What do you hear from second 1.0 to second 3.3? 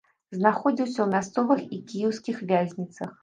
ў мясцовых і кіеўскіх вязніцах.